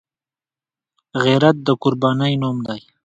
[1.23, 2.81] غیرت د قربانۍ نوم دی